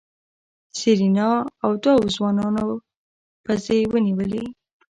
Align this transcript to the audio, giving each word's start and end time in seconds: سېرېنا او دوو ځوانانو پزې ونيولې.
سېرېنا 0.77 1.29
او 1.63 1.71
دوو 1.83 2.07
ځوانانو 2.15 2.65
پزې 3.43 3.79
ونيولې. 3.91 4.43